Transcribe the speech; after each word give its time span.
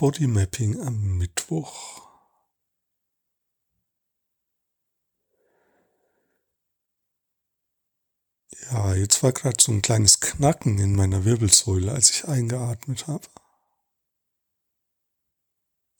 Bodymapping 0.00 0.80
am 0.80 1.18
Mittwoch. 1.18 2.08
Ja, 8.70 8.94
jetzt 8.94 9.22
war 9.22 9.32
gerade 9.32 9.62
so 9.62 9.72
ein 9.72 9.82
kleines 9.82 10.20
Knacken 10.20 10.78
in 10.78 10.96
meiner 10.96 11.26
Wirbelsäule, 11.26 11.92
als 11.92 12.08
ich 12.08 12.26
eingeatmet 12.26 13.08
habe. 13.08 13.28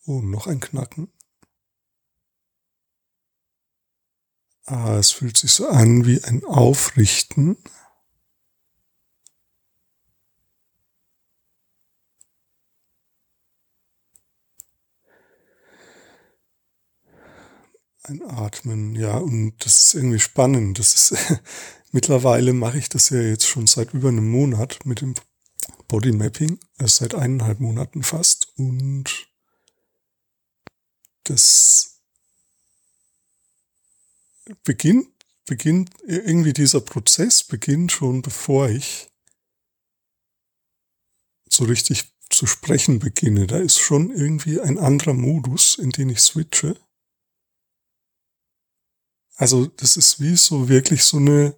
Oh, 0.07 0.21
noch 0.21 0.47
ein 0.47 0.59
Knacken. 0.59 1.13
Ah, 4.65 4.97
es 4.97 5.11
fühlt 5.11 5.37
sich 5.37 5.51
so 5.51 5.67
an 5.67 6.07
wie 6.07 6.23
ein 6.23 6.43
Aufrichten. 6.45 7.55
Ein 18.03 18.23
Atmen, 18.23 18.95
ja, 18.95 19.17
und 19.17 19.53
das 19.63 19.85
ist 19.85 19.93
irgendwie 19.93 20.19
spannend. 20.19 20.79
Das 20.79 20.95
ist, 20.95 21.39
mittlerweile 21.91 22.53
mache 22.53 22.77
ich 22.77 22.89
das 22.89 23.09
ja 23.09 23.21
jetzt 23.21 23.45
schon 23.45 23.67
seit 23.67 23.93
über 23.93 24.09
einem 24.09 24.29
Monat 24.29 24.85
mit 24.85 25.01
dem 25.01 25.13
Body 25.87 26.11
Mapping, 26.11 26.59
also 26.77 27.03
seit 27.03 27.15
eineinhalb 27.15 27.59
Monaten 27.59 28.01
fast, 28.01 28.47
und 28.57 29.27
das 31.23 32.01
beginnt, 34.63 35.09
beginnt, 35.45 35.91
irgendwie 36.05 36.53
dieser 36.53 36.81
Prozess 36.81 37.43
beginnt 37.43 37.91
schon 37.91 38.21
bevor 38.21 38.69
ich 38.69 39.09
so 41.49 41.65
richtig 41.65 42.13
zu 42.29 42.47
sprechen 42.47 42.99
beginne. 42.99 43.47
Da 43.47 43.57
ist 43.57 43.79
schon 43.79 44.11
irgendwie 44.11 44.61
ein 44.61 44.79
anderer 44.79 45.13
Modus, 45.13 45.77
in 45.77 45.89
den 45.89 46.09
ich 46.09 46.21
switche. 46.21 46.77
Also 49.41 49.65
das 49.65 49.97
ist 49.97 50.19
wie 50.19 50.35
so 50.35 50.69
wirklich 50.69 51.03
so 51.03 51.17
eine 51.17 51.57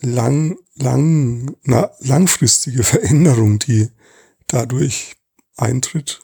lang, 0.00 0.58
lang, 0.74 1.56
na, 1.62 1.90
langfristige 2.00 2.82
Veränderung, 2.84 3.60
die 3.60 3.90
dadurch 4.46 5.16
eintritt. 5.56 6.20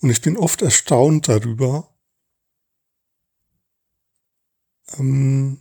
Und 0.00 0.10
ich 0.10 0.22
bin 0.22 0.36
oft 0.36 0.62
erstaunt 0.62 1.26
darüber, 1.26 1.92
ähm, 4.96 5.60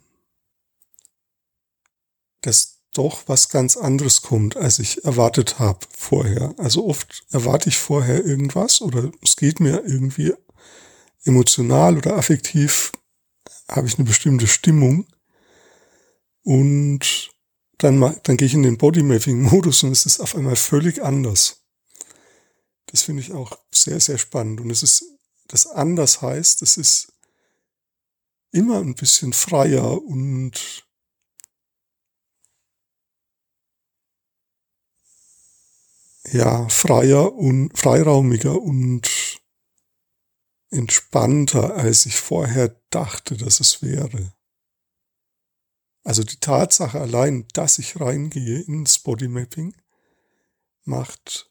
dass 2.41 2.76
doch 2.97 3.23
was 3.27 3.49
ganz 3.49 3.77
anderes 3.77 4.21
kommt, 4.21 4.57
als 4.57 4.79
ich 4.79 5.03
erwartet 5.05 5.59
habe 5.59 5.79
vorher. 5.95 6.53
Also 6.57 6.85
oft 6.87 7.23
erwarte 7.31 7.69
ich 7.69 7.77
vorher 7.77 8.25
irgendwas 8.25 8.81
oder 8.81 9.11
es 9.21 9.35
geht 9.35 9.59
mir 9.59 9.83
irgendwie 9.85 10.33
emotional 11.23 11.97
oder 11.97 12.15
affektiv, 12.15 12.91
habe 13.69 13.87
ich 13.87 13.97
eine 13.97 14.07
bestimmte 14.07 14.47
Stimmung 14.47 15.05
und 16.43 17.29
dann, 17.77 17.99
dann 18.23 18.37
gehe 18.37 18.47
ich 18.47 18.53
in 18.53 18.63
den 18.63 18.77
Bodymapping-Modus 18.77 19.83
und 19.83 19.91
es 19.91 20.05
ist 20.05 20.19
auf 20.19 20.35
einmal 20.35 20.55
völlig 20.55 21.03
anders. 21.03 21.61
Das 22.87 23.03
finde 23.03 23.21
ich 23.21 23.33
auch 23.33 23.59
sehr, 23.69 23.99
sehr 23.99 24.17
spannend. 24.17 24.61
Und 24.61 24.71
es 24.71 24.81
ist, 24.81 25.03
das 25.47 25.67
anders 25.67 26.21
heißt, 26.21 26.61
es 26.61 26.77
ist 26.77 27.13
immer 28.51 28.79
ein 28.79 28.95
bisschen 28.95 29.33
freier 29.33 30.01
und 30.01 30.86
ja, 36.31 36.67
freier 36.69 37.33
und 37.33 37.77
freiraumiger 37.77 38.61
und 38.61 39.41
entspannter, 40.69 41.75
als 41.75 42.05
ich 42.05 42.17
vorher 42.17 42.79
dachte, 42.89 43.37
dass 43.37 43.59
es 43.59 43.81
wäre. 43.81 44.33
Also 46.03 46.23
die 46.23 46.39
Tatsache 46.39 46.99
allein, 46.99 47.47
dass 47.53 47.79
ich 47.79 47.99
reingehe 47.99 48.61
ins 48.61 48.99
Bodymapping, 48.99 49.75
macht 50.83 51.49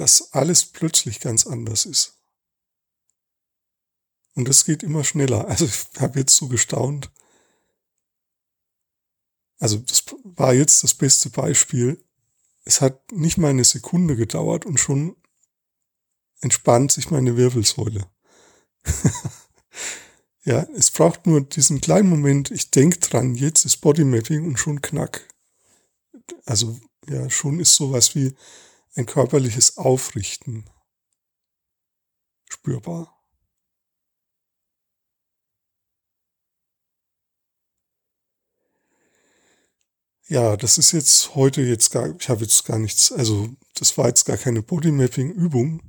dass 0.00 0.32
alles 0.32 0.64
plötzlich 0.64 1.20
ganz 1.20 1.46
anders 1.46 1.84
ist. 1.84 2.18
Und 4.34 4.48
es 4.48 4.64
geht 4.64 4.82
immer 4.82 5.04
schneller. 5.04 5.46
Also 5.46 5.66
ich 5.66 6.00
habe 6.00 6.20
jetzt 6.20 6.34
so 6.36 6.48
gestaunt, 6.48 7.10
also 9.60 9.76
das 9.76 10.04
war 10.24 10.54
jetzt 10.54 10.82
das 10.82 10.94
beste 10.94 11.28
Beispiel. 11.30 12.02
Es 12.64 12.80
hat 12.80 13.12
nicht 13.12 13.38
mal 13.38 13.50
eine 13.50 13.64
Sekunde 13.64 14.16
gedauert 14.16 14.64
und 14.66 14.80
schon 14.80 15.16
entspannt 16.40 16.92
sich 16.92 17.10
meine 17.10 17.36
Wirbelsäule. 17.36 18.10
ja, 20.44 20.66
es 20.74 20.90
braucht 20.90 21.26
nur 21.26 21.42
diesen 21.42 21.82
kleinen 21.82 22.08
Moment, 22.08 22.50
ich 22.50 22.70
denke 22.70 22.98
dran, 22.98 23.34
jetzt 23.34 23.66
ist 23.66 23.82
Bodymapping 23.82 24.46
und 24.46 24.58
schon 24.58 24.80
knack. 24.80 25.28
Also 26.46 26.80
ja, 27.06 27.28
schon 27.28 27.60
ist 27.60 27.76
sowas 27.76 28.14
wie 28.14 28.34
ein 28.94 29.04
körperliches 29.04 29.76
Aufrichten 29.76 30.64
spürbar. 32.48 33.19
Ja, 40.30 40.56
das 40.56 40.78
ist 40.78 40.92
jetzt 40.92 41.34
heute 41.34 41.60
jetzt 41.60 41.90
gar, 41.90 42.14
ich 42.16 42.28
habe 42.28 42.42
jetzt 42.42 42.64
gar 42.64 42.78
nichts, 42.78 43.10
also 43.10 43.50
das 43.74 43.98
war 43.98 44.06
jetzt 44.06 44.26
gar 44.26 44.36
keine 44.36 44.62
Bodymapping-Übung, 44.62 45.82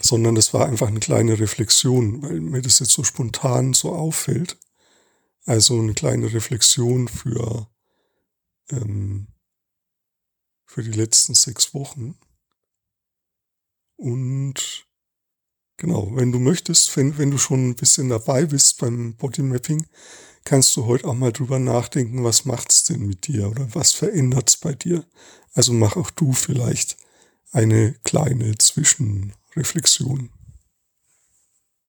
sondern 0.00 0.36
das 0.36 0.54
war 0.54 0.66
einfach 0.66 0.86
eine 0.86 1.00
kleine 1.00 1.40
Reflexion, 1.40 2.22
weil 2.22 2.40
mir 2.40 2.62
das 2.62 2.78
jetzt 2.78 2.92
so 2.92 3.02
spontan 3.02 3.74
so 3.74 3.92
auffällt. 3.92 4.56
Also 5.46 5.80
eine 5.80 5.94
kleine 5.94 6.32
Reflexion 6.32 7.08
für, 7.08 7.68
ähm, 8.70 9.26
für 10.64 10.84
die 10.84 10.92
letzten 10.92 11.34
sechs 11.34 11.74
Wochen. 11.74 12.16
Und 13.96 14.86
genau, 15.76 16.14
wenn 16.14 16.30
du 16.30 16.38
möchtest, 16.38 16.96
wenn, 16.96 17.18
wenn 17.18 17.32
du 17.32 17.38
schon 17.38 17.70
ein 17.70 17.74
bisschen 17.74 18.10
dabei 18.10 18.46
bist 18.46 18.78
beim 18.78 19.16
Bodymapping, 19.16 19.88
kannst 20.44 20.76
du 20.76 20.86
heute 20.86 21.06
auch 21.06 21.14
mal 21.14 21.32
drüber 21.32 21.58
nachdenken, 21.58 22.24
was 22.24 22.44
macht's 22.44 22.84
denn 22.84 23.06
mit 23.06 23.26
dir 23.26 23.48
oder 23.48 23.74
was 23.74 23.92
verändert's 23.92 24.56
bei 24.56 24.74
dir? 24.74 25.04
Also 25.54 25.72
mach 25.72 25.96
auch 25.96 26.10
du 26.10 26.32
vielleicht 26.32 26.96
eine 27.52 27.94
kleine 28.04 28.56
Zwischenreflexion. 28.56 30.30